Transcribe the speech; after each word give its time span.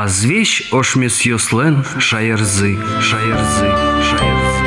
Азвещ 0.00 0.72
ошмес 0.72 1.20
йослен 1.22 1.84
шаярзы, 1.98 2.78
шаярзы, 3.00 3.68
шаярзы. 4.02 4.66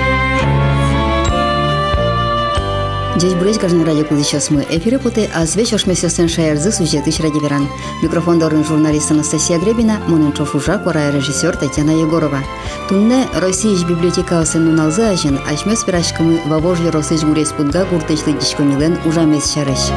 Здесь 3.19 3.33
брать 3.33 3.59
каждый 3.59 3.83
радио 3.83 4.05
сейчас 4.23 4.49
мы 4.49 4.65
эфиры 4.69 4.97
путы, 4.97 5.29
а 5.35 5.45
с 5.45 5.57
вечер 5.57 5.81
мы 5.85 5.93
сестрен 5.93 6.29
шаярзы 6.29 6.71
сюжеты 6.71 7.11
ради 7.21 7.37
веран. 7.43 7.67
Микрофон 8.01 8.39
дорын 8.39 8.63
журналист 8.63 9.11
Анастасия 9.11 9.59
Гребина, 9.59 9.99
Моненчов 10.07 10.55
Ужак, 10.55 10.87
ура 10.87 11.11
режиссер 11.11 11.57
Татьяна 11.57 11.91
Егорова. 11.91 12.39
Тунне 12.87 13.27
Россия 13.33 13.75
библиотека 13.85 14.39
осын 14.39 14.63
нуналзы 14.63 15.03
ажын, 15.03 15.37
ашмес 15.51 15.83
пирашкамы 15.83 16.39
вавож 16.45 16.79
еросыч 16.79 17.23
гурес 17.23 17.51
путга 17.51 17.85
гуртычлы 17.85 18.33
дичкомилен 18.33 18.97
ужамес 19.03 19.53
шарыш. 19.53 19.91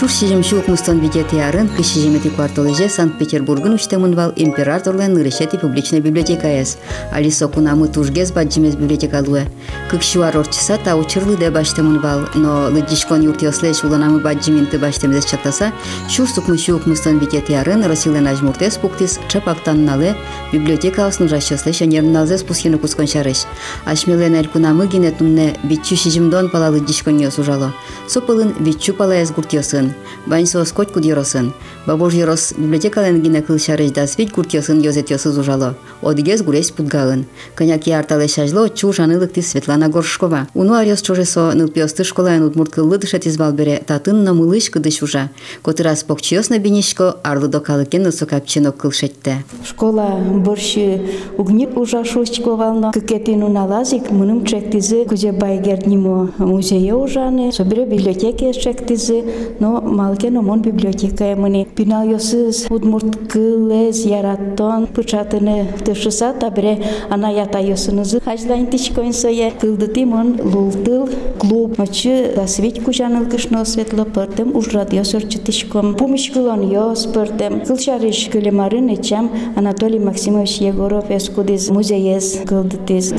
Шух 0.00 0.10
шижим 0.10 0.42
шук 0.42 0.66
мустон 0.66 0.98
вегети 0.98 1.36
арын 1.36 1.68
кышижимити 1.68 2.30
кварталыже 2.30 2.88
Санкт-Петербургын 2.88 3.74
үштемін 3.76 4.14
вал 4.16 4.32
императорлан 4.34 5.12
нырышети 5.12 5.58
публичная 5.60 6.00
библиотека 6.00 6.48
ес. 6.48 6.78
Алисо 7.12 7.50
кунамы 7.50 7.86
тужгез 7.88 8.32
баджимез 8.32 8.76
библиотека 8.76 9.20
луэ. 9.20 9.44
Кык 9.90 10.02
шуар 10.02 10.38
орчыса 10.38 10.78
тау 10.82 11.04
чырлыде 11.04 11.50
баштемін 11.50 12.00
вал, 12.00 12.20
но 12.34 12.70
лыдишкон 12.72 13.20
юртиослеш 13.20 13.84
уланамы 13.84 14.20
баджиминты 14.20 14.78
баштемзес 14.78 15.26
чактаса, 15.26 15.70
шур 16.08 16.26
сукмы 16.26 16.56
шук 16.56 16.86
мустон 16.86 17.18
вегети 17.18 17.52
арын 17.52 17.84
расилен 17.84 18.26
ажмуртес 18.26 18.78
пуктис 18.78 19.20
чапактан 19.28 19.84
налы 19.84 20.16
библиотека 20.50 21.08
осын 21.08 21.28
жащослеш 21.28 21.82
анерн 21.82 22.10
налзес 22.10 22.42
пусхину 22.42 22.78
кускон 22.78 23.06
шарыш. 23.06 23.44
Ашмилен 23.84 24.34
эль 24.34 24.48
кунамы 24.48 24.86
гинетумне 24.86 25.58
бичу 25.62 25.94
шижимдон 25.94 26.48
палалы 26.48 26.80
дишкон 26.80 27.18
йос 27.18 27.36
ужало. 27.36 27.74
Сопылын 28.08 28.54
бичу 28.60 28.94
палаяс 28.94 29.30
гуртиосын 29.30 29.89
куртиясын 29.90 29.94
баинсоос 30.26 30.72
котькут 30.72 31.04
йоросын 31.04 31.52
бабож 31.86 32.14
йорос 32.14 32.54
библиотекален 32.56 33.20
гина 33.20 33.42
кылчарыжда 33.42 34.06
свить 34.06 34.32
куртиясын 34.32 34.80
йозетьосыз 34.80 35.38
ужалы. 35.38 35.74
одигез 36.02 36.42
гуресь 36.42 36.70
путгалын 36.70 37.26
кыняки 37.54 37.90
артале 37.90 38.28
шажло 38.28 38.68
чу 38.68 38.92
шанылыкты 38.92 39.42
светлана 39.42 39.88
горшкова 39.88 40.46
уну 40.54 40.74
арьос 40.74 41.02
чожесо 41.02 41.52
нылпиосты 41.54 42.04
школаен 42.04 42.42
удмурткыллы 42.44 42.98
дышетиз 42.98 43.36
балбере 43.36 43.82
татын 43.86 44.24
мылыш 44.34 44.70
кыдыш 44.70 45.02
ужа 45.02 45.30
котырас 45.62 46.04
покчиосна 46.04 46.58
бинишко 46.58 47.16
арлы 47.22 47.48
докалыкен 47.48 48.02
на 48.02 48.12
капчинок 48.12 48.76
кылшетте 48.76 49.44
школа 49.64 50.20
борщи 50.20 51.00
угнит 51.38 51.76
ужашу 51.76 52.24
школално 52.26 52.92
кыкетин 52.92 53.42
уналазик 53.42 54.10
мыным 54.10 54.44
чектизы 54.44 55.04
кузе 55.04 55.32
байгернимо 55.32 56.32
музее 56.38 56.94
ужаны 56.94 57.52
собере 57.52 57.84
библиотеке 57.84 58.52
чектизы. 58.52 59.24
но 59.58 59.79
малкен 59.79 60.37
омон 60.37 60.61
библиотека 60.61 61.35
мыни 61.35 61.67
пинал 61.75 62.07
йосыз 62.07 62.67
удмурт 62.69 63.31
кылез 63.31 64.05
яраттон 64.05 64.87
пычатыны 64.87 65.67
тышыса 65.85 66.33
табре 66.33 66.83
ана 67.09 67.31
ята 67.31 67.59
йосынызы 67.59 68.19
хажлайн 68.21 68.67
тичкоин 68.67 69.13
сое 69.13 69.51
кылдыти 69.51 70.03
мон 70.05 70.39
лултыл 70.43 71.09
клуб 71.39 71.77
мачы 71.77 72.33
да 72.35 72.47
свет 72.47 72.83
кужаныл 72.83 73.25
кышно 73.29 73.65
светло 73.65 74.05
пыртым 74.05 74.55
уж 74.55 74.73
радио 74.73 75.03
сорчытышком 75.03 75.95
помощь 75.95 76.31
кылон 76.31 76.61
йос 76.69 77.05
пыртым 77.05 77.61
кылшарыш 77.61 78.29
кылемарын 78.31 78.93
эчам 78.95 79.31
Анатолий 79.55 79.99
Максимович 79.99 80.57
Егоров 80.57 81.09
эскудиз 81.09 81.69
музеес 81.69 82.41
кылдытиз 82.45 83.13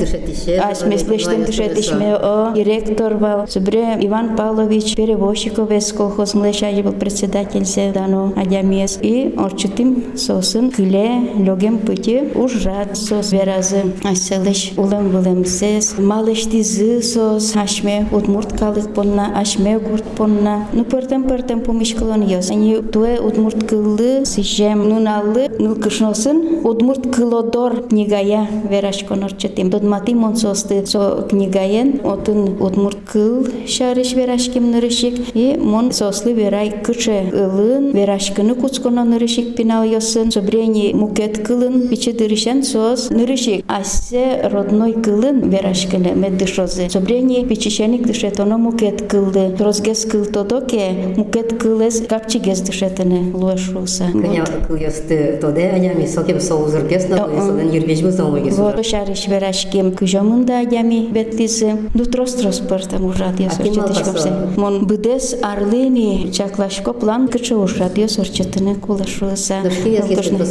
аш 0.61 0.83
меслештен 0.83 1.45
дышетишме 1.45 2.15
о 2.15 2.53
директор 2.55 3.15
вал 3.17 3.47
Зубре 3.47 3.97
Иван 4.01 4.35
Павлович 4.35 4.95
Перевозчиков 4.95 5.71
эс 5.71 5.91
колхоз 5.91 6.33
млешаji 6.51 6.83
был 6.83 6.93
председатель 6.93 7.65
седано 7.65 8.33
адямес 8.35 8.99
и 9.01 9.33
орчутим 9.37 10.17
сосын 10.17 10.71
кыле 10.71 11.09
логем 11.47 11.79
пыти 11.79 12.23
уж 12.35 12.65
рад 12.65 12.97
сос 12.97 13.31
веразы 13.31 13.93
аселыш 14.03 14.73
улем 14.77 15.09
булемсес 15.09 15.97
малыштизы 15.97 17.01
сос 17.01 17.55
ашме 17.55 18.07
удмурт 18.11 18.57
калык 18.59 18.93
понна 18.93 19.39
ашме 19.39 19.79
гурт 19.79 20.05
понна 20.17 20.67
ну 20.73 20.83
пыртем 20.85 21.23
пыртем 21.23 21.61
помишкалон 21.61 22.21
йос 22.23 22.49
они 22.51 22.75
туе 22.77 23.19
удмурт 23.19 23.67
кылы 23.67 24.25
сижем 24.25 24.87
нуналлы 24.89 25.49
нул 25.59 25.75
кышносын 25.75 26.61
удмурт 26.63 27.13
кылодор 27.15 27.87
книгая 27.89 28.47
верашкон 28.69 29.23
орчутим 29.23 29.69
додмати 29.69 30.13
монсосты 30.13 30.85
со 30.85 31.27
книгаен 31.29 32.01
отын 32.03 32.61
удмурт 32.61 32.97
кыл 33.11 33.47
шарыш 33.67 34.13
верашким 34.13 34.71
нырышик 34.71 35.35
и 35.35 35.57
мон 35.57 35.91
сослы 35.91 36.33
верай 36.41 36.71
кыше 36.83 37.29
ылын 37.31 37.91
верашкыны 37.91 38.55
куцконо 38.55 39.03
нырышик 39.03 39.55
пинал 39.55 39.83
йосын 39.83 40.31
собрени 40.31 40.93
мукет 40.93 41.45
кылын 41.45 41.87
биче 41.87 42.11
дырышен 42.13 42.63
сос 42.63 43.09
нырышик 43.09 43.65
асе 43.67 44.41
родной 44.51 44.93
кылын 44.93 45.49
верашкыны 45.49 46.13
меддышозы 46.15 46.89
собрени 46.89 47.43
бичешеник 47.43 48.05
дышетоно 48.05 48.57
мукет 48.57 49.07
кылды 49.07 49.55
розгес 49.59 50.05
кыл 50.05 50.25
тодоке 50.25 50.91
мукет 51.15 51.57
кылес 51.59 52.01
капчигез 52.07 52.61
дышетыны 52.61 53.31
луэшуса 53.33 54.05
Кыня 54.11 54.45
кыл 54.67 54.75
йосты 54.75 55.37
тоде 55.41 55.69
анями 55.69 56.05
соке 56.05 56.39
соузыр 56.39 56.87
кесно 56.87 57.17
содан 57.17 57.69
юрбеж 57.71 58.01
мыздан 58.01 58.33
ойгес 58.33 58.57
Вот 58.57 58.85
шарыш 58.85 59.27
верашким 59.27 59.91
кыжамында 59.91 60.61
адями 60.61 61.07
бетлисы 61.11 61.77
дутрос 61.93 62.33
трос 62.35 62.59
пыртам 62.59 63.05
ужат 63.05 63.39
я 63.39 63.49
сорчетышкопсе 63.49 64.31
мон 64.55 64.85
быдес 64.85 65.35
арлыни 65.41 66.20
чаклашко 66.30 66.92
план 66.92 67.28
кычы 67.28 67.56
ужат 67.56 67.98
я 67.98 68.08
сорчетыны 68.08 68.74
кулашуса 68.76 69.62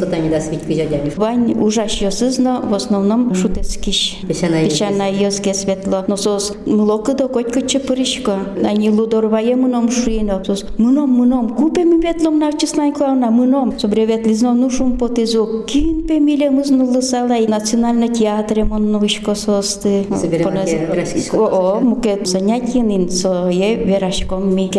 красота 0.01 0.17
не 0.17 0.29
да 0.29 0.39
свить 0.39 0.61
кыжадями 0.61 1.11
Вань 1.15 1.53
ужаш 1.53 2.01
йосызно 2.01 2.61
в 2.61 2.73
основном 2.73 3.33
шутецкиш. 3.35 4.19
Песчаная 4.27 5.11
йозге 5.11 5.53
светло. 5.53 6.03
Но 6.07 6.17
сос 6.17 6.53
млока 6.65 7.13
до 7.13 7.27
коть 7.27 7.53
коче 7.53 7.79
пырышко. 7.79 8.39
Они 8.63 8.89
лудорвае 8.89 9.55
мыном 9.55 9.91
шуино. 9.91 10.43
Сос 10.45 10.65
мыном 10.77 11.09
мыном 11.09 11.49
купе 11.55 11.83
ми 11.83 11.99
ветлом 12.01 12.39
на 12.39 12.51
честной 12.53 12.91
клауна 12.91 13.31
мыном. 13.31 13.77
Собре 13.79 14.05
ветлизно 14.05 14.53
нушум 14.53 14.97
потезу. 14.97 15.63
Кин 15.67 16.07
пе 16.07 16.19
миле 16.19 16.49
мызнулы 16.49 17.01
салай. 17.01 17.47
Национальный 17.47 18.09
театр 18.09 18.65
мон 18.65 18.91
новишко 18.91 19.35
состы. 19.35 20.05
Верашкишко 20.09 21.35
О, 21.35 21.79
мукет 21.79 22.27
занятия 22.27 22.81
нин 22.81 23.09
со 23.09 23.49
е 23.49 23.75
верашком 23.75 24.55
ми. 24.55 24.69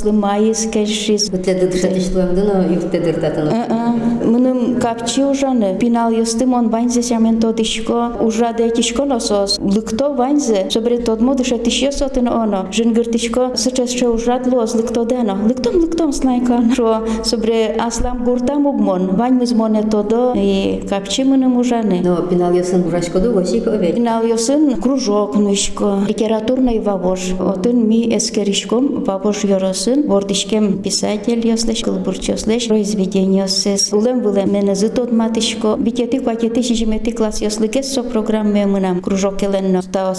слымайыз 0.00 0.66
кәшшіз. 0.72 1.28
Бұтләді 1.34 1.68
дұрсаты 1.72 2.00
шылуамды, 2.02 2.44
но 2.46 2.60
юқтәді 2.74 3.12
дұртаты 3.12 3.44
но? 3.46 3.80
Мұным 4.20 4.78
капчи 4.80 5.24
ұжаны, 5.26 5.72
пинал 5.80 6.14
юстым 6.14 6.54
он 6.56 6.68
банзе 6.72 7.02
сәмен 7.04 7.40
тодышко, 7.42 8.20
ұжады 8.24 8.60
да 8.60 8.68
әкішко 8.70 9.06
носос. 9.08 9.56
Лыкто 9.60 10.10
банзе, 10.16 10.66
собре 10.70 10.98
тодмо 11.04 11.34
дыша 11.38 11.58
тишье 11.58 11.90
сотын 11.92 12.28
оно, 12.28 12.66
жынгыртышко 12.72 13.50
сычасше 13.56 14.10
ұжад 14.12 14.46
лоз 14.52 14.74
лыкто 14.78 15.04
дено. 15.08 15.36
Лыктом 15.48 15.80
лыктом 15.82 16.12
снайка, 16.12 16.60
шо 16.76 17.00
собре 17.24 17.76
аслам 17.78 18.24
гуртам 18.24 18.66
угмон, 18.66 19.16
ваньмыз 19.16 19.52
моне 19.52 19.82
тодо 19.82 20.32
и 20.36 20.82
капчи 20.88 21.24
мұным 21.24 21.58
ұжаны. 21.60 22.00
Но 22.04 22.20
пинал 22.28 22.54
юсын 22.56 22.86
ұжашко 22.88 23.20
ду, 23.20 23.32
гошик 23.32 23.66
ове? 23.66 23.92
Пинал 23.92 24.24
юсын 24.24 24.80
кружок 24.80 25.36
нышко, 25.36 25.98
литературный 26.06 26.78
вавош. 26.80 27.32
Отын 27.40 27.86
ми 27.88 28.04
эскеришком 28.16 29.04
вавош 29.04 29.44
йоросы 29.44 29.89
өзүн 29.90 30.06
бордишкем 30.06 30.82
писатель 30.82 31.46
яслеш 31.46 31.82
кылбурч 31.82 32.28
яслеш 32.28 32.68
произведение 32.68 33.48
се 33.48 33.76
улем 33.92 34.20
булем 34.20 34.52
мене 34.52 34.74
зытот 34.74 35.12
матишко 35.12 35.76
бикети 35.78 36.20
си 36.62 36.62
шижимети 36.62 37.10
класс 37.12 37.40
яслыкес 37.40 37.92
со 37.92 38.02
программе 38.02 38.66
мынам 38.66 39.00
кружок 39.00 39.42
еленно 39.42 39.82
става 39.82 40.14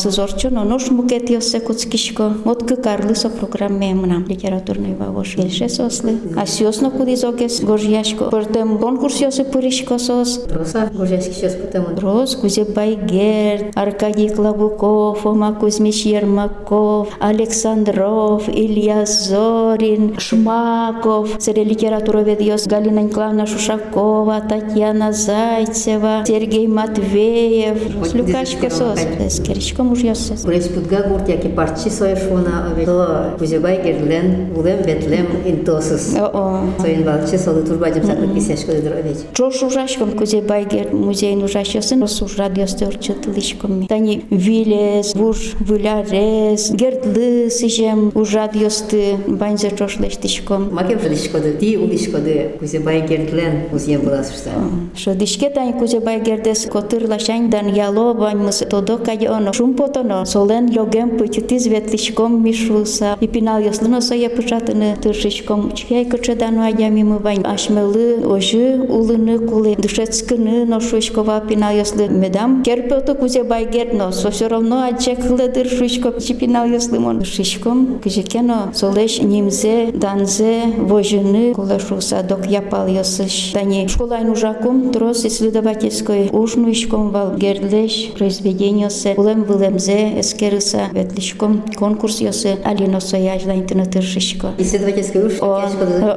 но 0.52 0.64
нош 0.64 0.90
мукет 0.92 1.30
ясе 1.30 1.60
куцкишко. 1.60 2.34
Откы 2.46 2.76
карлы 2.76 3.16
со 3.16 3.30
программе 3.30 3.94
мынам 3.94 4.26
литературный 4.28 4.96
вагош 4.96 5.36
со 5.68 5.90
сле 5.90 6.18
а 6.36 6.46
сиосно 6.46 6.92
куди 6.92 7.16
зогес? 7.16 7.62
Гожияшко 7.62 8.26
портем 8.26 8.78
конкурс 8.78 9.22
ясе 9.22 9.46
пуришко 9.46 10.00
сос 10.00 10.46
роса 10.50 10.90
гожияшки 10.94 11.34
сейчас 11.34 11.56
потом 11.56 11.98
рос 11.98 12.36
Кузе 12.36 12.64
Байгер 12.64 13.72
аркадий 13.76 14.30
клабуков 14.30 15.26
ома 15.26 15.54
кузьмич 15.54 16.06
ермаков 16.06 17.10
александров 17.20 18.50
ильясов 18.50 19.61
Зорин, 19.62 20.18
Шмаков, 20.18 21.30
среди 21.40 21.64
литературовед 21.64 22.42
йос 22.42 22.68
Галина 22.68 23.02
Николаевна 23.02 23.46
Шушак 23.46 23.82
Щербакова, 23.82 24.42
Татьяна 24.50 25.14
Зайцева, 25.14 26.24
Сергей 26.26 26.68
Матвеев, 26.68 27.78
здесь 28.06 28.74
сос, 28.74 29.00
первым 29.00 29.30
скеричка 29.30 29.84
мужьясыз. 29.84 30.44
Гуреш 30.44 30.68
путга 30.70 31.04
гурт 31.08 31.30
яки 31.30 31.48
парчи 31.48 31.90
соешуна. 31.90 32.74
То 32.86 33.36
Кузебай 33.38 33.84
герлен, 33.84 34.50
улем 34.58 34.82
бетлем 34.86 35.28
интосыз. 35.46 36.16
О, 36.18 36.62
Соин 36.80 37.04
балчы 37.04 37.38
солы 37.38 37.62
турба 37.64 37.92
деп 37.92 38.06
сатып 38.06 38.34
кисешко 38.34 38.72
дедір 38.72 38.94
овет. 38.94 39.26
Жош 39.38 39.62
ужашком 39.64 40.12
кузе 40.18 40.42
байгер 40.42 40.94
музейн 40.94 41.44
ужашасын 41.44 42.02
росуш 42.02 42.38
радиостер 42.38 42.98
чытылышком. 42.98 43.86
Тани 43.88 44.24
вилес, 44.30 45.14
буш 45.14 45.54
вылярес, 45.60 46.72
гердлы 46.72 47.50
сижем 47.52 48.12
уж 48.16 48.34
радиосты 48.34 49.18
банзе 49.51 49.71
жошлештишком. 49.77 50.75
Макем 50.75 51.01
жилишкоды, 51.01 51.57
ти 51.59 51.77
улишкоды 51.77 52.53
Кузебай 52.59 53.07
герлен 53.07 53.69
музеем 53.71 54.03
буласышса. 54.03 54.51
Шодишке 54.97 55.51
тани 55.51 55.73
кузе 55.73 56.01
байгердес 56.01 56.67
котырлашань 56.67 57.51
дан 57.51 57.73
яло 57.73 58.15
баньмыс 58.15 58.63
тодо 58.71 58.99
кади 58.99 59.27
оно 59.27 59.53
шумпотоно 59.53 60.25
солен 60.25 60.71
логем 60.77 61.19
пытитиз 61.19 61.67
ветлишком 61.67 62.43
мишуса. 62.45 63.17
И 63.21 63.27
пинал 63.27 63.61
яслыно 63.61 64.01
соя 64.01 64.31
пышатыны 64.31 64.97
тыршишком. 65.03 65.73
Чхай 65.73 66.05
кочедану 66.05 66.63
адями 66.63 67.03
мы 67.03 67.19
бань 67.19 67.45
ашмелы 67.45 68.27
ожы 68.27 68.79
улыны 68.89 69.39
кулы 69.39 69.75
дышецкыны 69.77 70.65
ношушкова 70.65 71.43
пинал 71.49 71.75
яслы 71.75 72.09
медам. 72.09 72.63
Керпето 72.63 73.15
кузе 73.15 73.43
байгер 73.45 73.93
но 73.93 74.13
со 74.13 74.31
все 74.31 74.49
равно 74.49 74.83
ачеклы 74.85 75.49
дыршушко 75.49 76.21
чипинал 76.21 76.67
яслымон. 76.67 77.25
Шишком 77.25 77.99
кыжекено 78.03 78.73
солеш 78.75 79.21
нимзе 79.42 79.92
данзе 79.92 80.66
вожыны 80.78 81.54
кулешуса 81.54 82.22
док 82.24 82.46
япал 82.46 82.88
ясыш. 82.88 83.52
Тани 83.54 83.88
школайн 83.88 84.30
ужаком 84.30 84.92
трос 84.92 85.26
исследовательской 85.26 86.30
ушнуишком 86.32 87.10
вал 87.10 87.36
гердлеш 87.36 88.12
произведение 88.18 88.90
се 88.90 89.14
улем 89.18 89.44
вылемзе 89.44 90.20
эскерыса 90.20 90.90
ветлишком 90.92 91.64
конкурс 91.76 92.22
ясы 92.22 92.58
алино 92.64 93.00
сояж 93.00 93.44
да 93.44 93.56
интернет 93.56 93.92
шишко. 94.04 94.52
Исследовательский 94.58 95.22
уж 95.22 95.34
О, 95.42 95.64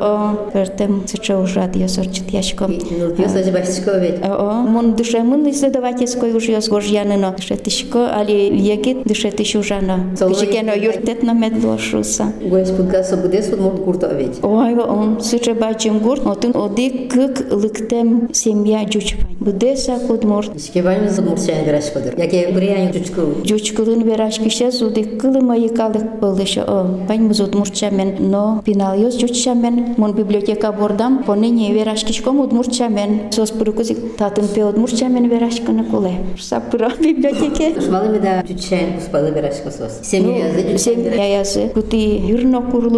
о, 0.00 0.50
пертем 0.52 1.02
сыча 1.06 1.38
ужат 1.38 1.76
ясорчит 1.76 2.30
яшком. 2.30 2.72
Нилпиос 2.72 3.34
ажбашечко 3.34 3.96
овет. 3.96 4.20
О, 4.22 4.62
мон 4.62 4.94
дышемын 4.94 5.48
исследовательской 5.50 6.32
уж 6.32 6.44
яс 6.44 6.68
горжяныно 6.68 7.34
дышетишко, 7.36 8.14
али 8.14 8.54
егит 8.54 9.04
дышетиш 9.04 9.54
ужано. 9.56 10.14
Кичекено 10.18 10.72
юртетно 10.74 11.32
медлошуса. 11.32 12.32
Гуреш 12.42 12.68
путга 12.68 13.02
собудес 13.13 13.49
вот 13.49 13.59
мурт 13.59 13.79
гурт 13.83 14.03
овет. 14.03 14.37
Ой, 14.43 14.75
он 14.75 15.21
сыча 15.21 15.53
бачим 15.53 15.99
гурт, 15.99 16.25
отын 16.25 16.55
оди 16.55 17.07
кык 17.07 17.51
лыктем 17.51 18.29
семья 18.33 18.85
жучпань. 18.91 19.35
Бдеса 19.39 19.99
кудморт. 20.07 20.55
Ишкебайм 20.55 21.09
зуд 21.09 21.29
мурчайн 21.29 21.65
верашкодыр. 21.65 22.13
Яке 22.17 22.49
бриянь 22.51 22.93
жучку. 22.93 23.21
Жучкылын 23.45 24.01
вераш 24.01 24.37
кише 24.39 24.71
суди 24.71 25.03
кылыма 25.03 25.55
якалык 25.57 26.19
болышы. 26.19 26.61
О, 26.61 26.83
бань 27.07 27.21
музут 27.21 27.55
мурчамен, 27.55 28.15
но 28.19 28.61
пинал 28.65 28.97
йос 28.99 29.17
жучамен. 29.19 29.95
Мон 29.97 30.13
библиотека 30.13 30.71
бордам, 30.71 31.23
поныне 31.23 31.71
вераш 31.73 32.03
кишком 32.03 32.39
уд 32.39 32.51
мурчамен. 32.51 33.31
Сос 33.31 33.51
пырыкузик 33.51 34.17
татын 34.17 34.47
пеод 34.47 34.77
мурчамен 34.77 35.29
вераш 35.29 35.61
кыны 35.61 35.83
куле. 35.85 36.13
Сапыра 36.39 36.91
библиотеке. 36.99 37.79
Швалыми 37.79 38.19
да 38.19 38.43
жучайн 38.47 38.97
успалы 38.97 39.31
верашко 39.31 39.71
сос. 39.71 39.99
Семья 40.03 40.47
язы 40.47 40.61
жучайн 40.61 40.77
Сем 40.79 41.01
верашко. 41.03 41.21
яязы 41.21 41.69
кути 41.69 42.21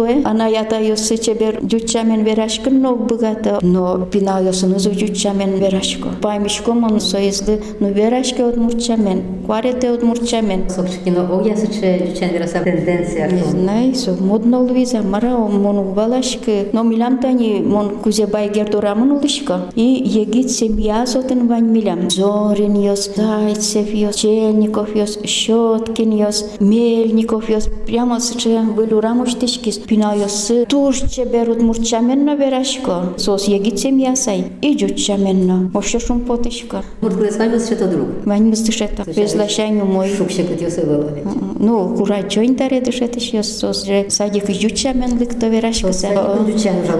deluje 0.07 0.21
a 0.25 0.33
najatajo 0.33 0.97
se 0.97 1.17
čeber 1.17 1.59
džučamen 1.67 2.23
veraško 2.23 2.69
no 2.69 2.95
bogata, 2.95 3.59
no 3.61 4.07
pinajo 4.11 4.53
se 4.53 4.67
no 4.67 4.79
za 4.79 4.89
džučamen 4.89 5.59
veraško. 5.59 6.09
Pajmiško 6.21 6.73
mon 6.73 6.99
so 6.99 7.17
jezde 7.17 7.59
no 7.79 7.89
veraško. 7.89 8.51
Кварете 9.46 9.90
от 9.90 10.02
мурчамен. 10.02 10.70
Сокшикино 10.70 11.28
о 11.30 11.46
ясыче 11.46 12.06
жучайн 12.06 12.32
вераса 12.32 12.60
тенденция. 12.60 13.30
Не 13.30 13.42
знаю, 13.42 13.94
со 13.94 14.12
модно 14.12 14.60
Луиза, 14.62 15.02
мара 15.02 15.36
мон 15.36 15.78
угвалашкы, 15.78 16.68
но 16.72 16.82
милам 16.82 17.18
тани 17.18 17.60
мон 17.60 17.98
кузе 17.98 18.26
байгер 18.26 18.70
дорамын 18.70 19.12
улышка. 19.12 19.62
И 19.74 19.82
егит 19.82 20.50
семья 20.50 21.06
сотын 21.06 21.48
вань 21.48 21.66
милам. 21.66 22.08
Зорин 22.08 22.80
йос, 22.80 23.10
Зайцев 23.14 23.92
йос, 23.92 24.16
Чельников 24.16 24.94
йос, 24.96 25.18
Щеткин 25.24 26.12
йос, 26.12 26.46
Мельников 26.60 27.50
йос. 27.50 27.68
Прямо 27.86 28.20
сыче 28.20 28.60
вылю 28.60 29.00
рамуштишкис. 29.00 29.78
Пина 29.78 30.14
йос, 30.14 30.50
турче 30.68 31.24
берут 31.24 31.60
мурчаменно 31.60 32.36
верашко. 32.36 33.12
Сос 33.18 33.48
егит 33.48 33.78
семья 33.78 34.16
сай. 34.16 34.46
И 34.62 34.74
джучаменно. 34.76 35.70
Вообще 35.74 35.98
шум 35.98 36.20
потышка. 36.20 36.82
Мурт 37.00 37.16
кулес 37.16 37.36
вайм 37.36 37.58
что 37.60 37.88
друг. 37.88 38.06
Вань 38.24 38.48
мыстышета. 38.48 39.04
Безлашаню 39.04 39.35
слашању 39.37 39.85
мој. 39.85 40.17
Шукше 40.17 40.47
кати 40.47 40.65
осевалаве. 40.65 41.23
Ну, 41.59 41.95
курачо 41.97 42.41
интередеш 42.41 42.99
да 42.99 43.05
етеш, 43.05 43.31
јас 43.33 43.49
созе 43.59 44.05
садик 44.09 44.49
јуча 44.49 44.93
мен 44.97 45.17
ликтовираш 45.19 45.81
каса. 45.81 46.09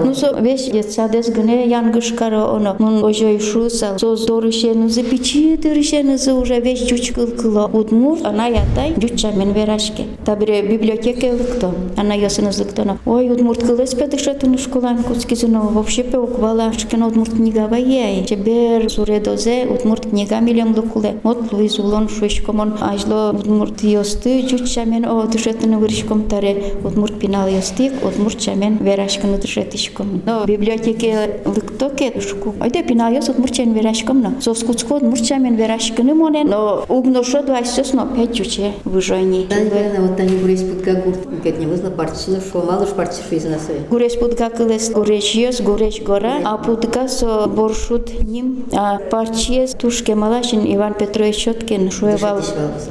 Ну, 0.04 0.14
со 0.14 0.32
веш 0.34 0.70
деца 0.72 1.08
дес 1.08 1.30
гне 1.30 1.66
янгышкара 1.66 2.42
оно. 2.54 2.74
Мун 2.78 3.02
ожој 3.04 3.40
шуса, 3.40 3.96
со 3.98 4.16
зорешену 4.16 4.88
за 4.88 5.02
пичи, 5.02 5.56
дорешену 5.56 6.18
за 6.18 6.34
уже 6.34 6.60
веш 6.60 6.80
ҷучкыл 6.90 7.36
кыло. 7.36 7.70
Удмур, 7.72 8.18
ана 8.24 8.48
ятай 8.48 8.94
ҷуча 8.94 9.32
мен 9.36 9.52
верашке. 9.52 10.06
Табре 10.24 10.62
библиотека 10.62 11.26
ликто. 11.26 11.72
Ана 11.96 12.14
јасына 12.14 12.52
зликтона. 12.52 12.98
Ой, 13.06 13.30
удмурт 13.30 13.62
кылес 13.62 13.94
педешат 13.94 14.42
на 14.42 14.58
школан 14.58 15.02
кускизуно 15.02 15.60
вообще 15.60 16.02
пе 16.02 16.18
оквала. 16.18 16.72
Шкена 16.78 17.06
удмурт 17.06 17.34
книгава 17.34 17.78
е. 17.78 18.24
Чебер 18.26 18.90
суредозе 18.90 19.66
удмурт 19.70 20.06
книга 20.10 20.40
милем 20.40 20.74
лукуле. 20.76 21.16
От 21.24 21.52
Луиз 21.52 21.78
Улон 21.78 22.08
шу 22.08 22.27
грешкомон 22.28 22.74
ажло 22.80 23.30
удмурт 23.30 23.82
ёсты 23.82 24.46
жуч 24.48 24.68
чамен 24.74 25.04
о 25.06 25.26
тушетны 25.26 25.76
грешком 25.80 26.24
таре 26.28 26.74
удмурт 26.84 27.18
пинал 27.18 27.48
ёсты 27.48 27.90
удмурт 28.02 28.38
чамен 28.38 28.76
верашкан 28.78 29.40
тушетишком 29.40 30.22
но 30.26 30.44
библиотеке 30.44 31.40
лыктоке 31.46 32.10
душку. 32.10 32.54
Ајде 32.60 32.82
пинал 32.86 33.10
ёс 33.12 33.28
удмурт 33.28 33.54
чамен 33.54 33.72
верашком 33.72 34.20
но 34.20 34.40
соскуцко 34.40 34.92
удмурт 34.94 35.24
чамен 35.24 35.56
Не 35.56 36.12
моне 36.12 36.44
но 36.44 36.84
угношо 36.88 37.42
два 37.42 37.64
сёс 37.64 37.92
но 37.94 38.06
пять 38.06 38.36
жуче 38.36 38.72
выжойни 38.84 39.46
Дангана 39.48 39.90
да, 39.90 39.96
да, 39.96 40.02
вот 40.02 40.20
они 40.20 40.36
гурес 40.36 40.62
подгагурт 40.62 41.20
гад 41.42 41.58
не 41.58 41.66
возна 41.66 41.90
партисылы 41.90 42.40
шо 42.52 42.62
малыш 42.62 42.90
партисылы 42.90 43.36
из 43.36 43.44
нас 43.44 43.68
гурес 43.90 44.16
подгагылес 44.16 44.90
гуреш 44.90 45.34
ёс 45.34 45.60
гуреш 45.62 46.02
гора 46.02 46.34
а 46.44 46.58
путка 46.58 47.08
со 47.08 47.46
боршут 47.46 48.22
ним 48.22 48.64
а 48.72 48.98
парчиес 48.98 49.72
тушке 49.72 50.14
малашин 50.14 50.62
Иван 50.74 50.94
Петрович 50.94 51.36
Чоткин 51.36 51.90
шуе 51.90 52.17
шуевал. 52.17 52.39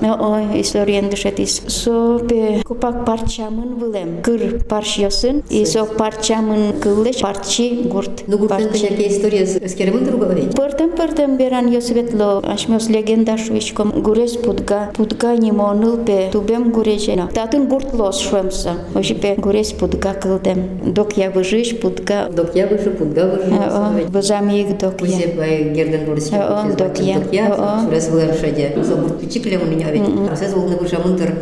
Ой, 0.03 0.61
историен 0.61 1.11
дышетис. 1.11 1.63
Со 1.67 2.19
пе 2.29 2.63
купак 2.65 3.05
парчамын 3.05 3.75
вылем. 3.81 4.23
Кыр 4.23 4.43
парчьосын, 4.69 5.43
и 5.51 5.65
со 5.65 5.85
парчамын 5.85 6.81
кылеш 6.81 7.21
парчи 7.21 7.83
гурт. 7.85 8.25
Ну 8.27 8.39
гуртен 8.39 8.73
яке 8.73 9.09
история 9.09 9.47
скеремын 9.47 10.05
друга 10.05 10.27
овет. 10.27 10.55
Пыртым 10.55 10.91
пыртым 10.93 11.37
беран 11.37 11.67
йосветло 11.71 12.43
ашмёс 12.45 12.89
легенда 12.89 13.37
шуишком 13.37 14.03
гурес 14.03 14.37
путга 14.37 14.91
путга 14.95 15.37
нимоныл 15.37 15.99
пе 15.99 16.29
тубем 16.33 16.71
гурежена 16.71 17.29
татын 17.35 17.67
гуртлос 17.69 18.19
шуемса 18.21 18.73
ошипе 18.95 19.35
гурес 19.37 19.73
путга 19.73 20.15
кылдем 20.15 20.93
док 20.95 21.17
я 21.17 21.31
выжиш 21.31 21.79
путга 21.81 22.29
Док 22.33 22.55
я 22.55 22.67
выжу, 22.67 22.91
путга 22.91 23.27
выжу. 23.27 24.11
базамик 24.11 24.79
док 24.79 25.01
я 25.01 25.07
Кузе 25.07 25.35
бай 25.37 25.73
герден 25.75 26.05
гурес. 26.05 26.31
О, 26.33 26.65
док 26.77 26.99
я. 26.99 27.17
О, 27.49 27.81
о. 27.81 27.85
Шурес 27.85 28.09
вылем 28.09 28.35
шаде. 28.35 28.73
Со 28.85 28.97
гурт 28.97 29.16
пичиклем 29.20 29.62
у 29.64 29.66
меня 29.66 29.88
овет. 29.88 30.04
Процесс 30.28 30.54
волны 30.54 30.78
выжа 30.78 31.00
мунтер. 31.00 31.36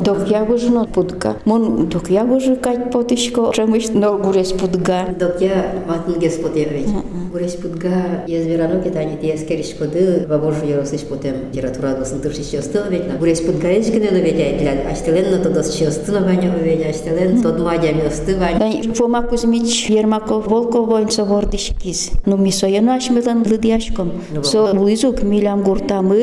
док 0.00 0.28
я 0.28 0.44
выжно 0.44 0.84
путга 0.86 1.36
мон 1.44 1.88
док 1.88 2.10
я 2.10 2.24
выжи 2.24 2.56
кать 2.56 2.90
потышко 2.92 3.50
чемыш 3.54 3.88
но 3.92 4.18
гурес 4.18 4.52
путга 4.52 5.06
Док 5.18 5.40
я 5.40 5.82
матын 5.88 6.20
гес 6.20 6.36
поте 6.36 6.66
овет. 6.66 6.86
Гурес 7.32 7.54
путга 7.54 8.24
я 8.26 8.42
зверано 8.42 8.80
кетани 8.80 9.18
те 9.20 9.36
скериш 9.36 9.74
коды 9.78 10.26
бабошу 10.28 10.64
яросыш 10.66 11.02
потем 11.02 11.34
литература 11.52 11.94
досын 11.94 12.20
тыршиш 12.20 12.46
чосты 12.46 12.78
овет. 12.78 13.18
Гурес 13.18 13.40
путга 13.40 13.68
ешкинен 13.68 14.14
овет 14.14 14.38
айтляд. 14.38 14.86
Аштелен 14.90 15.30
на 15.30 15.38
тодос 15.38 15.74
чосты 15.74 16.12
на 16.12 16.20
ваня 16.20 16.54
овет. 16.54 16.86
Аштелен 16.86 17.42
тод 17.42 17.58
мадя 17.60 17.92
мёсты 17.92 18.36
ваня. 18.36 18.58
Дан 18.58 18.94
Фома 18.94 19.22
Кузьмич 19.22 19.90
Ермаков 19.90 20.46
Волков 20.46 20.88
воинцо 20.88 21.24
вордишкиз. 21.24 22.12
Ну 22.26 22.36
мисояно 22.36 22.94
ашмелан 22.96 23.44
лыдяшком. 23.46 24.12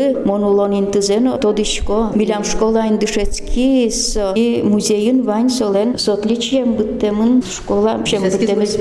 Со 0.06 0.12
Луизук 0.12 0.16
милям 0.16 0.16
гуртамы, 0.16 0.26
монулон 0.26 0.80
интызено 0.80 1.38
тодишко, 1.38 2.12
милям 2.16 2.44
школа 2.44 2.88
индышецкиз. 2.88 4.18
И 4.36 4.62
музейын 4.64 5.24
вань 5.24 5.50
солен 5.50 5.98
с 5.98 6.08
отличием 6.10 6.74
быттемын 6.74 7.44
школа, 7.44 8.02
чем 8.06 8.24
быттемыз. 8.24 8.78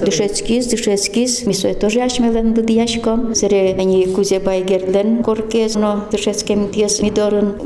Дышецкиз, 0.00 0.66
Дышецкиз, 0.66 1.46
мисой 1.46 1.74
тоже 1.74 2.00
ашмелен 2.00 2.54
дыдияшком. 2.54 3.34
Сыре 3.34 3.76
они 3.78 4.06
кузе 4.06 4.40
байгерлен 4.40 5.22
коркез, 5.22 5.74
но 5.74 6.04
тышецкем 6.10 6.68
тес 6.68 7.00
мидорын 7.02 7.56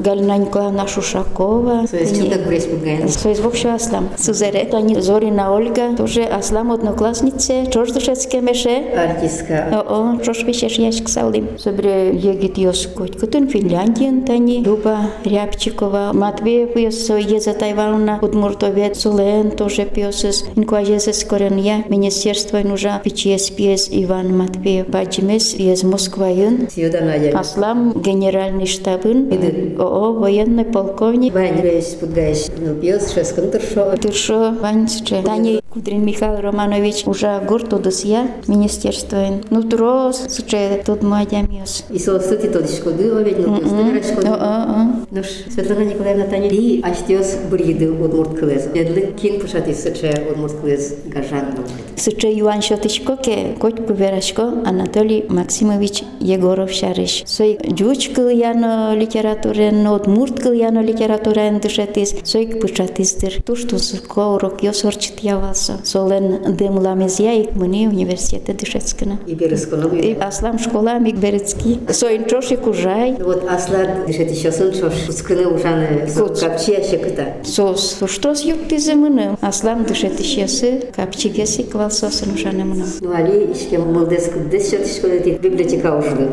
так 2.31 2.47
бресь 2.47 2.65
пугаем? 2.65 3.09
Союз 3.09 3.41
вообще 3.41 3.71
Аслам. 3.71 4.09
Сузере. 4.17 4.69
Они 4.73 5.01
Зорина 5.01 5.53
Ольга, 5.55 5.97
тоже 5.97 6.23
Аслам 6.23 6.73
одноклассница. 6.73 7.67
Чож 7.71 7.91
дышецкем 7.93 8.51
эше. 8.51 8.85
Артистка. 8.97 9.85
О, 9.89 10.19
чож 10.25 10.45
пишешь 10.45 10.79
яшк 10.79 11.09
салдым. 11.09 11.59
Собре 11.59 12.11
егит 12.11 12.59
йос 12.59 12.80
котькутын 12.87 13.49
Финляндиян 13.49 14.25
тани. 14.25 14.63
Люба 14.65 15.11
Рябчикова. 15.25 16.13
Матвеев 16.15 16.77
йос 16.77 17.11
Еза 17.11 17.55
Тайвауна. 17.55 18.19
Удмуртовец 18.23 19.01
Сулен 19.01 19.51
тоже 19.51 19.85
пьесес. 19.85 20.45
Инквазесес 20.57 21.25
Корения. 21.25 21.85
Министерство 21.89 22.59
нужа 22.59 23.01
пичес 23.05 23.51
пьес 23.51 23.89
Иван 23.91 24.37
Матвеев. 24.37 24.89
Баджимес. 24.89 25.51
Сюда 25.51 27.01
Надя. 27.01 27.39
Аслам 27.39 27.93
генеральный 28.01 28.67
штабын. 28.67 29.29
Иды. 29.35 29.77
О, 29.79 30.13
военный 30.13 30.65
полковник. 30.65 31.35
Вань 31.35 31.61
бресь 31.61 31.97
пугаешь. 32.01 32.47
Ну, 32.59 32.75
пьес, 32.75 33.13
шескан 33.13 33.51
туршо. 33.51 33.97
Тыршо 33.97 34.55
Ванче. 34.61 35.23
Тани 35.23 35.61
Кудрин 35.71 36.05
Михаил 36.05 36.41
Романович 36.41 37.07
уже 37.07 37.41
гурту 37.49 37.79
досья 37.79 38.29
министерство. 38.49 39.41
Ну, 39.51 39.63
трос, 39.63 40.27
суче, 40.29 40.83
тут 40.85 41.03
мадямиос. 41.03 41.85
И 41.91 41.99
соосыти 41.99 42.47
то 42.47 42.67
шкодуваме, 42.77 43.33
но 43.39 43.59
көздігіра 43.59 44.03
шкодуваме. 44.03 44.87
Нұш, 45.11 45.51
Светлана 45.51 45.85
Николаевна 45.85 46.27
тани 46.31 46.49
и 46.49 46.83
аштиос 46.87 47.37
бургиды 47.51 47.91
одмурт 47.91 48.39
кылез. 48.39 48.69
Эдлі 48.75 49.13
кин 49.19 49.41
пушаты 49.41 49.75
сыча 49.75 50.13
одмурт 50.31 50.55
кылез 50.61 50.95
гажан 51.07 51.51
болмайды. 51.57 51.83
Сыча 51.97 52.29
Юан 52.29 52.63
Шотышко 52.63 53.17
ке 53.17 53.57
кот 53.59 53.87
куверашко 53.87 54.63
Анатолий 54.65 55.25
Максимович 55.29 56.05
Егоров 56.21 56.71
Шарыш. 56.71 57.25
Сой 57.27 57.59
джуч 57.73 58.11
кылыяно 58.11 58.95
литературен, 58.95 59.87
одмурт 59.87 60.41
кылыяно 60.41 60.81
литературен 60.81 61.59
дышетис, 61.59 62.15
сой 62.25 62.47
пушатистыр. 62.47 63.43
Туштус 63.43 64.01
ко 64.09 64.35
урок 64.35 64.63
йосорчит 64.63 65.21
яваса. 65.21 65.81
Солен 65.85 66.57
демламезия 66.57 67.43
ик 67.43 67.57
мне 67.57 67.89
университета 67.89 68.55
дышетскана. 68.55 69.19
И 69.27 69.35
берескона. 69.35 69.91
Аслам 70.21 70.59
школа 70.59 70.99
Мигберецки. 70.99 71.69
берецки. 71.69 71.93
Сойн 71.93 72.25
кужай. 72.63 73.17
Вот 73.19 73.45
аслад 73.49 74.07
дышет 74.07 74.31
еще 74.31 74.51
что 74.51 74.91
пусканы 75.07 75.47
ужаны, 75.47 76.09
капчи 76.41 76.75
ащекыта. 76.75 77.35
Сос, 77.45 77.99
что 78.07 78.35
с 78.35 78.43
юг 78.43 78.69
пиземыны? 78.69 79.37
Аслам 79.41 79.85
дышет 79.85 80.21
ищесы, 80.21 80.85
капчигеси 80.95 81.65
квал 81.65 81.91
сосын 81.91 82.35
ушанымыны. 82.35 82.85
Ну, 83.01 83.13
али 83.13 83.53
ишке 83.53 83.79
мылдес 83.79 84.31
кудес 84.31 84.71
счет 84.71 84.87
школы 84.87 85.19
библиотека 85.19 85.97
ужды. 85.97 86.29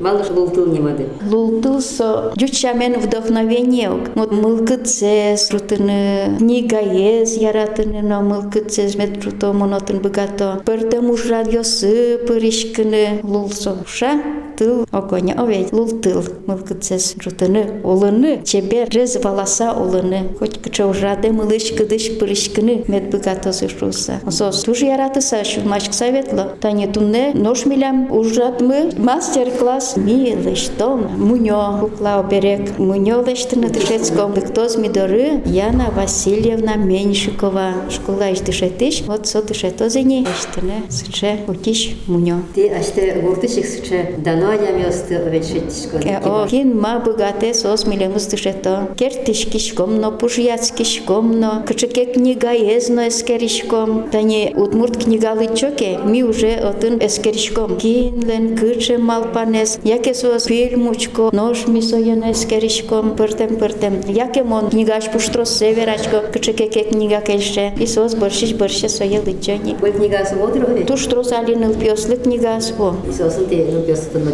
Малыш 0.00 0.28
лултул 0.30 0.66
немады. 0.66 1.08
Лултылсо, 1.28 2.32
джучамен 2.36 2.98
вдохновение. 3.00 3.90
Вот 4.14 4.32
мылкыцес, 4.32 5.50
рутыны, 5.50 6.36
книга 6.38 6.80
ез, 6.80 7.36
яратыны, 7.36 8.02
но 8.02 8.20
мылкыцес, 8.20 8.96
метруто, 8.96 9.52
монотын 9.52 10.00
богато. 10.00 10.62
Пыртым 10.64 11.10
уж 11.10 11.26
радиосы, 11.26 12.18
пыришкыны, 12.26 13.20
лулсо. 13.22 13.78
Ша, 13.86 14.20
тыл, 14.57 14.85
огоня, 14.91 15.35
оведь, 15.41 15.71
лултыл, 15.71 16.23
мылкыцес, 16.47 17.15
рутыны, 17.23 17.81
улыны, 17.83 18.41
чебе, 18.43 18.85
рез 18.85 19.15
валаса 19.23 19.73
улыны. 19.73 20.27
Хоть 20.37 20.61
кыча 20.61 20.85
ужраде, 20.85 21.31
мылыш, 21.31 21.71
кыдыш, 21.71 22.17
пыришкыны, 22.19 22.83
мет 22.87 23.09
богато 23.09 23.53
сышуса. 23.53 24.19
Сос, 24.29 24.63
туж 24.63 24.81
яратыса, 24.81 25.43
шумачк 25.43 25.93
советло. 25.93 26.53
Тане 26.59 26.87
тунне, 26.87 27.31
нож 27.33 27.65
милям, 27.65 28.11
ужратмы, 28.11 28.91
мастер-класс, 28.97 29.95
милыш, 29.95 30.67
том, 30.77 31.07
муньо, 31.17 31.77
кукла 31.79 32.19
оберег, 32.19 32.77
муньо 32.77 33.23
лештыны 33.23 33.69
дышецком, 33.69 34.33
кто 34.33 34.67
мидоры, 34.77 35.41
Яна 35.45 35.91
Васильевна 35.95 36.75
Меньшикова, 36.75 37.73
школа 37.89 38.33
иш 38.33 38.39
дышетиш, 38.39 39.03
вот 39.07 39.27
со 39.27 39.41
дышетозени, 39.41 40.25
лештыны, 40.27 40.83
сыче, 40.89 41.39
утиш, 41.47 41.95
муньо. 42.07 42.41
Ты 42.53 42.69
аште 42.69 43.21
гуртышек 43.21 43.65
сыче 43.65 44.15
дано 44.17 44.42
ямёсты 44.43 45.15
овечет 45.15 45.71
школы. 45.73 46.03
Е, 46.03 46.19
О, 46.23 46.47
кин 46.47 46.79
ма 46.79 47.01
богате 47.03 47.53
сос 47.53 47.85
милемус 47.85 48.25
дышето. 48.27 48.89
Кертишкишком, 48.97 49.99
но 49.99 50.11
пужяцкишком, 50.11 51.39
но 51.39 51.63
кычеке 51.65 52.05
книга 52.05 52.51
езно 52.51 53.07
эскеришком. 53.07 54.09
Тани 54.09 54.53
утмурт 54.55 55.03
книга 55.03 55.33
лычоке, 55.33 55.99
ми 56.05 56.23
уже 56.23 56.53
отын 56.53 56.99
эскеришком. 56.99 57.77
Кин 57.77 58.21
лен 58.21 58.57
кыче 58.57 58.97
малпанес, 58.97 59.79
яке 59.83 60.13
сос 60.13 60.45
фильмучко, 60.45 61.29
нож 61.31 61.67
мисоян 61.67 62.31
эскеришком, 62.31 63.15
пыртем 63.15 63.57
пыртем. 63.57 64.01
Яке 64.07 64.43
мон 64.43 64.69
книгаш 64.69 65.09
пуштрос 65.11 65.49
северачко, 65.57 66.23
кычеке 66.31 66.67
ке 66.67 66.83
книга 66.83 67.21
кельше. 67.21 67.73
И 67.79 67.85
сос 67.85 68.15
борщиш 68.15 68.53
борще 68.53 68.89
сое 68.89 69.19
лычони. 69.19 69.75
Коль 69.79 69.91
книга 69.93 70.25
смотрю, 70.25 70.65
овечет. 70.65 70.87
Туш 70.87 71.05
трос 71.07 71.31
алиныл 71.31 71.73
пьослы 71.73 72.17
книга 72.17 72.59
сво. 72.59 72.95
И 73.07 73.11
сосын 73.11 73.45
ты, 73.45 73.65
ну, 73.71 73.81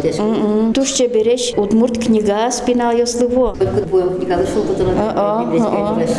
матешка. 0.00 0.72
Туш 0.74 0.92
чебереш 0.92 1.52
удмурт 1.56 1.98
книга 1.98 2.50
спинал 2.50 2.92
ёслыво. 2.96 3.54
Коль 3.58 3.68
кут 3.68 3.86
будем 3.86 4.16
книга 4.16 4.38
лышул, 4.38 4.62
то 4.62 4.82
на 4.82 5.44
библиотека 5.44 5.92
ужаш. 5.92 6.10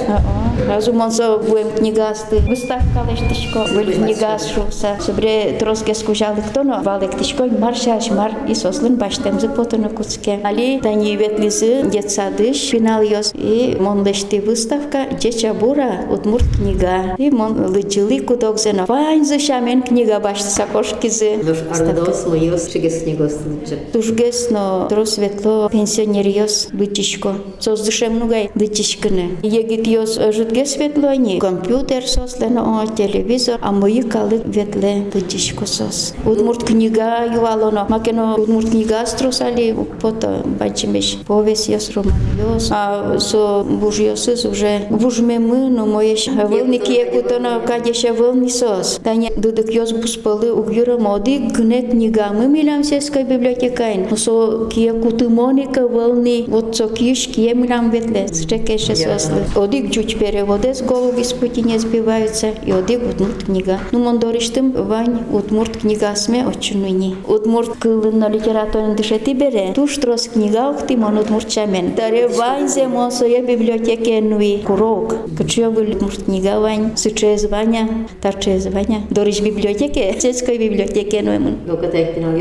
Разумонсо 0.68 1.38
буем 1.38 1.72
книгасты. 1.72 2.38
Выставка 2.40 3.06
лештишко. 3.10 3.66
Были 3.74 3.94
книгасшуса. 3.94 4.98
Собре 5.00 5.58
троске 5.60 5.94
скужалы 5.94 6.42
кто 6.50 6.64
но 6.64 6.82
валектишко 6.82 7.46
маршаш 7.46 8.10
мар 8.12 8.32
и 8.48 8.56
сослын 8.56 8.96
баштем 8.96 9.40
запотано 9.40 9.90
куцке. 9.90 10.40
Али 10.44 10.80
тани 10.80 11.16
ветлизы 11.16 11.84
детсадыш 11.84 12.58
финал 12.70 13.02
ёс 13.02 13.34
и 13.34 13.78
монлешти 13.80 14.40
выставка 14.40 15.06
Чечабура 15.20 16.06
удмурт 16.12 16.46
книга. 16.58 17.16
И 17.18 17.30
мон 17.30 17.68
лыджили 17.68 18.20
кудокзено. 18.20 18.86
Вань 18.88 19.26
зашамен 19.26 19.84
книга 19.84 20.20
башты 20.20 20.50
сакошкизы. 20.50 21.38
Ну 21.44 21.54
ж, 21.54 21.58
ардос 21.72 22.26
моёс, 22.26 22.72
шигес 22.72 23.04
снегос 23.04 23.36
тынче. 23.36 23.71
Тужгес, 23.94 24.50
но 24.52 24.88
тро 24.90 25.06
светло 25.06 25.70
пенсионер 25.70 26.28
йос 26.28 26.68
лытишко. 26.74 27.36
Создышем 27.60 28.20
нугай 28.20 28.52
лытишкыны. 28.56 29.38
Егит 29.44 29.88
йос 29.88 30.20
жутге 30.34 30.66
светло 30.66 31.10
они. 31.10 31.40
Компьютер 31.40 32.06
сослено, 32.08 32.82
о, 32.82 32.88
телевизор, 32.88 33.60
а 33.62 33.72
мои 33.72 34.02
калы 34.02 34.42
ветле 34.46 35.06
лытишко 35.14 35.66
сос. 35.66 36.14
Удмурт 36.26 36.64
книга 36.64 37.26
юалоно. 37.34 37.86
Макено 37.90 38.36
удмурт 38.36 38.70
книга 38.70 39.06
стросали 39.06 39.76
пото 40.02 40.44
бачимеш. 40.60 41.18
Повес 41.26 41.68
йос 41.68 41.92
роман 41.92 42.14
йос. 42.40 42.70
А 42.72 43.20
со 43.20 43.66
буж 43.70 44.00
йосыз 44.00 44.46
уже 44.46 44.88
бужме 44.90 45.40
мы, 45.40 45.70
но 45.70 45.86
моеш 45.86 46.28
волники 46.28 46.92
екутоно 46.92 47.62
кадеша 47.66 48.14
волни 48.14 48.50
сос. 48.50 49.00
Таня 49.04 49.30
дудык 49.36 49.70
йос 49.72 49.92
буспалы 49.94 50.52
угюра 50.52 50.98
моди 50.98 51.38
гне 51.38 51.82
книга 51.84 52.30
мы 52.34 52.48
милям 52.48 52.84
сельской 52.84 53.24
библиотекайн. 53.24 53.61
Но 53.63 54.17
со 54.17 54.69
кия 54.69 54.93
куты 54.93 55.29
моника 55.29 55.87
волни 55.87 56.47
вот 56.49 56.75
со 56.77 56.89
киш 56.89 57.29
кия 57.29 57.55
милям 57.55 57.91
ветле. 57.91 58.27
Стрекеше 58.27 58.97
сослы. 58.97 59.45
Одик 59.55 59.93
чуть 59.93 60.19
переводес 60.19 60.83
голуби 60.83 61.23
спути 61.23 61.63
не 61.63 61.79
сбиваются. 61.79 62.49
И 62.67 62.73
одик 62.73 63.03
удмурт 63.09 63.45
книга. 63.45 63.79
Ну 63.93 64.01
мондориштым 64.01 64.73
вань 64.73 65.21
удмурт 65.33 65.77
книга 65.77 66.13
сме 66.17 66.45
очунуни. 66.45 67.15
Удмурт 67.29 67.77
кылын 67.79 68.27
литературын 68.33 68.97
дышети 68.97 69.33
бере. 69.33 69.73
Туш 69.77 69.97
трос 69.99 70.27
книга 70.27 70.71
ухти 70.71 70.97
мон 70.97 71.19
удмурт 71.19 71.49
чамен. 71.49 71.93
Таре 71.93 72.27
вань 72.27 72.69
зе 72.69 72.89
мосоя 72.89 73.43
библиотеке 73.43 74.21
нуи 74.21 74.59
курок. 74.59 75.15
Кычё 75.39 75.71
был 75.71 75.83
удмурт 75.83 76.25
книга 76.25 76.59
вань. 76.59 76.97
Сыче 76.97 77.39
звания, 77.39 77.89
тарче 78.21 78.59
звания. 78.59 79.03
Дориш 79.11 79.41
библиотеке, 79.41 80.17
сельской 80.19 80.59
библиотеке 80.59 81.23
нуемын. 81.23 81.59
Ну, 81.65 81.77
когда 81.77 81.99
я 81.99 82.07
пинал 82.07 82.33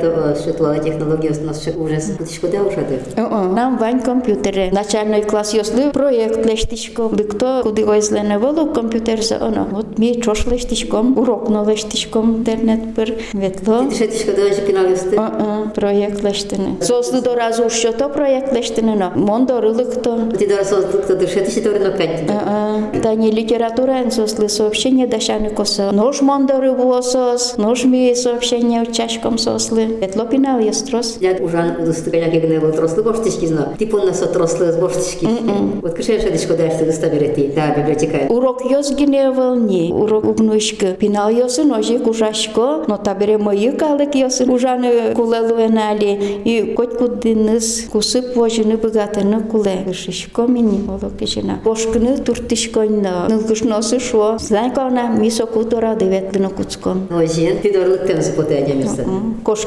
интернете, 0.00 0.20
зерато, 0.34 0.42
шитуала 0.42 0.78
технология, 0.78 1.32
нас 1.44 1.62
ще 1.62 1.72
ужас. 1.72 2.12
Кутишкода 2.18 2.62
ушады. 2.62 3.00
Нам 3.16 3.78
вань 3.78 4.00
компьютере. 4.00 4.70
Начальный 4.72 5.22
класс 5.22 5.54
ёслы 5.54 5.92
проект 5.92 6.46
лештишко. 6.46 7.08
Быкто 7.08 7.60
куды 7.62 7.84
ойзлене 7.84 8.38
волу 8.38 8.66
компьютер 8.72 9.22
за 9.22 9.36
оно. 9.36 9.66
Вот 9.70 9.98
ми 9.98 10.20
чош 10.20 10.46
лештишком, 10.46 11.18
урок 11.18 11.48
на 11.48 11.64
лештишком 11.64 12.38
интернет 12.38 12.94
пыр 12.94 13.14
ветло. 13.32 13.84
Ты 13.88 13.96
шетишкода 13.96 14.42
аж 14.50 14.56
пинал 14.66 14.86
ёсты. 14.86 15.16
А-а, 15.16 15.70
проект 15.70 16.22
лештине. 16.22 16.76
Сослы 16.80 17.22
до 17.22 17.34
разу 17.34 17.70
що 17.70 17.92
то 17.92 18.08
проект 18.08 18.52
лештине, 18.52 18.94
но 18.94 19.12
мондорылык 19.14 20.02
то. 20.02 20.16
Ты 20.38 20.48
дор 20.48 20.64
создал, 20.64 21.00
кто 21.00 21.14
дышит, 21.14 21.54
ты 21.54 21.62
дор 21.62 21.80
на 21.80 21.90
канте. 21.90 22.24
А-а, 22.28 23.00
Та 23.02 23.14
не 23.14 23.30
литература, 23.30 24.02
а 24.06 24.10
сослы 24.10 24.48
сообщение 24.48 25.06
дашаны 25.06 25.50
коса. 25.50 25.92
Нож 25.92 26.20
мондоры 26.20 26.72
восос, 26.72 27.56
нож 27.56 27.84
ми 27.84 28.14
сообщение 28.14 28.82
учашком 28.82 29.38
сослы. 29.38 29.89
Этлопина 29.89 30.59
ястрос. 30.59 31.17
Я 31.19 31.33
ужан 31.33 31.81
удусты 31.81 32.09
гоня 32.09 32.29
кегне 32.29 32.59
был 32.59 32.71
трослы 32.71 33.03
гоштишки 33.03 33.45
зно. 33.45 33.73
Типун 33.77 34.05
на 34.05 34.13
со 34.13 34.27
трослы 34.27 34.73
гоштишки. 34.73 35.27
Вот 35.81 35.93
кышен 35.93 36.21
шадишко 36.21 36.55
дашты 36.55 36.85
дуста 36.85 37.09
берети. 37.09 37.51
Да, 37.55 37.73
библиотека. 37.75 38.31
Урок 38.33 38.63
йос 38.65 38.91
гиневал 38.91 39.55
не. 39.55 39.91
Урок 39.93 40.25
угнушка. 40.25 40.93
Пинал 40.93 41.29
йосын 41.29 41.71
ожи 41.71 41.99
кушашко. 41.99 42.85
Но 42.87 42.97
табере 42.97 43.37
мойы 43.37 43.71
калык 43.71 44.15
йосын 44.15 44.49
ужаны 44.49 45.13
кулелуенали. 45.15 46.41
И 46.43 46.73
коть 46.75 46.97
кудыныз 46.97 47.87
кусып 47.91 48.35
вожыны 48.35 48.77
богатыны 48.77 49.41
куле. 49.41 49.83
Кышышко 49.85 50.43
мини 50.43 50.83
оло 50.87 51.11
кишина. 51.11 51.59
Кошкыны 51.63 52.17
туртышкойна. 52.17 53.27
Нылгышносы 53.29 53.99
шо. 53.99 54.37
Знайкона 54.39 55.09
мисо 55.09 55.45
кутора 55.45 55.95
деветлыны 55.95 56.49
куцком. 56.49 57.07
Ожен 57.09 57.59
пидорлык 57.59 58.07
тем 58.07 58.21
споте 58.21 58.57
адемирса. 58.57 59.05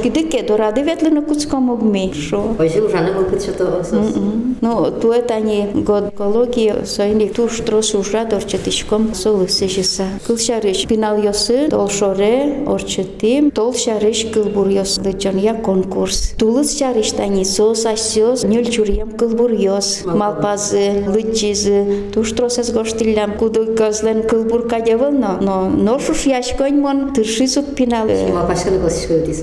Кошкиды 0.04 0.24
ке 0.28 0.44
дора 0.44 0.70
деветлыны 0.74 1.22
куцком 1.22 1.72
огми. 1.72 2.12
Шо. 2.14 2.56
Ожи 2.60 2.82
ужаны 2.82 3.14
был 3.14 3.24
кычото 3.24 3.80
осос. 3.80 4.14
Ну, 4.62 4.92
туэтани 4.92 5.70
годкологи 5.74 6.86
сойни 6.86 7.28
туш 7.28 7.60
тросы 7.66 7.98
ужрад 7.98 8.34
орчатышком 8.34 9.14
солы 9.14 9.48
жиса. 9.48 10.06
Кылшарыш 10.28 10.86
пинал 10.88 11.18
йосы 11.22 11.70
толшоре 11.70 12.64
орчатим, 12.68 13.52
толшарыш 13.52 14.26
кылбур 14.34 14.68
йос 14.68 15.00
лычонья 15.04 15.54
конкурс. 15.54 16.34
Тулыс 16.38 16.78
шарыш 16.78 17.12
тани 17.12 17.46
сос 17.46 17.86
асёс 17.86 18.44
нөл 18.44 18.66
чурьям 18.70 19.12
кылбур 19.12 19.52
йос. 19.52 20.02
Малпазы, 20.06 21.06
лычизы, 21.08 22.12
туш 22.14 22.32
тросес 22.32 22.72
гоштиллям 22.72 23.38
куды 23.38 23.76
козлен 23.76 24.24
кылбур 24.24 24.68
кадявылно, 24.68 25.40
но 25.42 25.70
ношуш 25.70 26.26
яшконь 26.26 26.80
мон 26.80 27.14
тыршизук 27.14 27.76
пинал. 27.76 28.08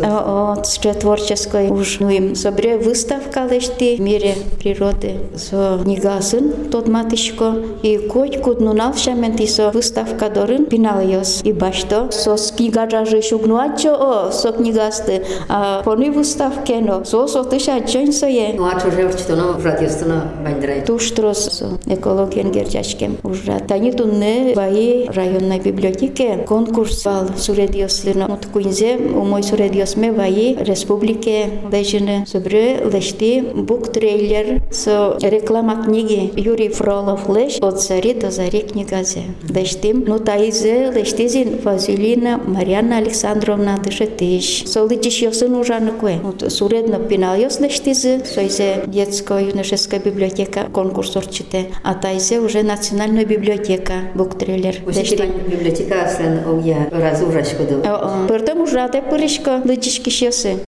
О, 0.02 0.54
о, 0.56 0.94
творческой 1.00 1.70
уж 1.70 1.98
ну 2.00 2.10
им 2.10 2.34
собре 2.34 2.76
выставка 2.76 3.46
лешти 3.50 3.96
в 3.96 4.00
мире 4.00 4.34
природы. 4.60 4.99
мате 5.00 5.20
со 5.36 5.80
нигасын, 5.84 6.70
тот 6.70 6.88
матишко 6.88 7.54
и 7.82 7.96
којкот 7.96 8.60
но 8.60 8.72
навшаменти 8.72 9.46
со 9.46 9.70
выставка 9.70 10.28
дорын 10.30 10.66
пиналиос 10.66 11.42
и 11.44 11.52
башто 11.52 12.10
со 12.10 12.36
скигажажи 12.36 13.22
шугнуачо 13.22 13.94
о 13.94 14.32
со 14.32 14.52
книгасты, 14.52 15.22
а 15.48 15.82
пони 15.82 16.10
выставке 16.10 16.80
но 16.80 17.04
со 17.04 17.26
со 17.26 17.44
тыша 17.44 17.80
чен 17.86 18.12
со 18.12 18.26
е. 18.26 18.54
Нуачо 18.54 18.90
же 18.90 19.06
урчито 19.06 19.36
но 19.36 19.52
вратиосто 19.52 20.06
на 20.06 20.32
бандре. 20.44 20.82
Туштрос 20.86 21.38
со 21.38 21.78
екологиен 21.86 22.50
герчачкем 22.52 23.16
ужра. 23.22 23.60
Танито 23.60 24.04
не 24.04 24.54
баи 24.54 25.08
районной 25.08 25.60
библиотеке 25.60 26.44
конкурс 26.46 27.04
бал 27.04 27.26
суредиослино 27.36 28.26
от 28.26 28.46
куинзе 28.46 28.96
у 28.96 29.24
мој 29.24 29.42
суредиосме 29.42 30.12
баи 30.12 30.56
республике 30.60 31.60
лежене 31.72 32.24
собре 32.26 32.80
лешти 32.92 33.40
буктрейлер 33.40 34.60
со 34.70 34.89
реклама 35.22 35.84
книги 35.84 36.32
Юрий 36.36 36.68
Фролов 36.68 37.28
леш 37.28 37.58
от 37.60 37.80
зари 37.80 38.14
до 38.14 38.30
зари 38.30 38.62
книгазе. 38.62 39.24
Лештим, 39.54 40.04
ну 40.06 40.18
таизе 40.18 40.92
лештизин 40.94 41.58
Вазилина 41.62 42.40
Марьяна 42.46 42.98
Александровна 42.98 43.78
дышетиш. 43.84 44.64
Солычиш 44.66 45.22
йосын 45.22 45.54
ужаны 45.54 45.92
куе. 45.92 46.20
Вот 46.22 46.52
суредно 46.52 46.98
пинал 46.98 47.36
йос 47.36 47.60
лештизе, 47.60 48.22
сойзе 48.24 48.84
детско-юношеская 48.86 50.00
библиотека 50.00 50.68
конкурс 50.72 51.16
орчите. 51.16 51.70
А 51.82 51.94
таизе 51.94 52.40
уже 52.40 52.62
национальная 52.62 53.24
библиотека 53.24 53.94
бук 54.14 54.38
трейлер. 54.38 54.76
Ушикиран 54.86 55.30
библиотека 55.48 56.02
аслен 56.04 56.40
огя 56.46 56.88
раз 56.90 57.22
ужашко 57.22 57.64
до. 57.64 58.26
Пыртым 58.28 58.62
ужрате 58.62 59.02
пырышко 59.02 59.60
лычишки 59.64 60.10
шесы. 60.10 60.60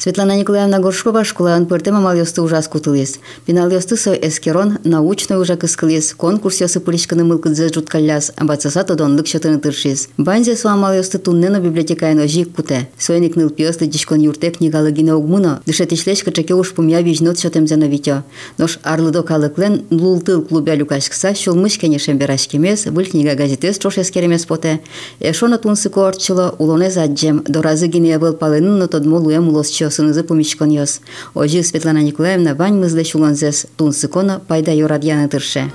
Светлана 0.00 0.34
Николаевна 0.34 0.78
Горшкова 0.78 1.24
школаан 1.24 1.66
пырте 1.66 1.92
мамал 1.92 2.16
ёсты 2.16 2.40
ужас 2.40 2.68
кутылес. 2.68 3.18
Пинал 3.44 3.68
ёсты 3.70 3.98
со 3.98 4.14
эскерон 4.14 4.78
научный 4.82 5.38
ужак 5.38 5.64
искылес. 5.64 6.14
Конкурс 6.14 6.62
ёсы 6.62 6.80
пылишканы 6.80 7.22
мылкыдзе 7.22 7.68
жуткаляс, 7.68 8.32
а 8.34 8.44
бацаса 8.46 8.82
тодонлык 8.82 9.26
чотыны 9.26 9.58
тыршис. 9.58 10.08
Банзе 10.16 10.56
суамал 10.56 10.94
ёсты 10.94 11.18
туннено 11.18 11.60
библиотекайно 11.60 12.26
жик 12.26 12.54
куте. 12.54 12.88
Сойник 12.96 13.36
ныл 13.36 13.50
пьёсты 13.50 13.86
дишкон 13.86 14.20
юрте 14.20 14.50
книгалы 14.50 14.90
гине 14.90 15.12
огмуно. 15.12 15.60
Дышетишлеш 15.66 16.24
качаке 16.24 16.54
уж 16.54 16.72
пумя 16.72 17.02
вижнот 17.02 17.36
чотемзено 17.36 17.84
витё. 17.84 18.22
Нош 18.56 18.78
арлыдо 18.82 19.22
калыклен 19.22 19.84
лултыл 19.90 20.40
клубя 20.40 20.76
люкашкса 20.76 21.34
шулмыш 21.34 21.76
кенешем 21.76 22.16
берашкемес, 22.16 22.86
был 22.86 23.04
книга 23.04 23.34
газетес 23.34 23.76
трош 23.76 23.98
эскеремес 23.98 24.46
поте. 24.46 24.80
Эшона 25.20 25.58
тунсы 25.58 25.90
коорчыло 25.90 26.54
улоне 26.56 26.90
заджем, 26.90 27.44
доразы 27.46 27.86
гине 27.86 28.18
был 28.18 28.32
паленын 28.32 28.78
но 28.78 28.86
тодмо 28.86 29.18
луем 29.18 29.48
улосчо 29.50 29.83
сынызы 29.84 30.24
помещикон 30.24 30.70
йос. 30.70 31.00
Ожи 31.34 31.62
Светлана 31.62 31.98
Николаевна 31.98 32.54
вань 32.54 32.78
мызле 32.78 33.04
шулонзес 33.04 33.66
тунсы 33.76 34.08
кона 34.08 34.40
пайда 34.40 34.72
юрадьяны 34.72 35.28
тырше. 35.28 35.70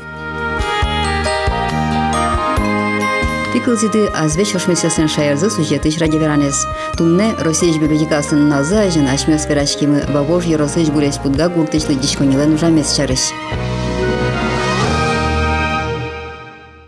Тикылзиды 3.53 4.07
азвеч 4.07 4.53
ошмесясын 4.55 5.07
шаярзы 5.07 5.49
сюжетыш 5.49 5.97
радиоверанес. 5.97 6.65
Тунне 6.97 7.33
Россияж 7.39 7.77
библиотекасын 7.77 8.49
назы 8.49 8.75
ажын 8.75 9.07
ашмес 9.07 9.47
верашкимы 9.47 10.03
бабож 10.13 10.45
еросыш 10.45 10.89
гурес 10.89 11.17
пудга 11.17 11.47
гуртышлы 11.49 11.95
дишконилен 11.95 12.53
ужамес 12.55 12.93
чарыш. 12.95 13.31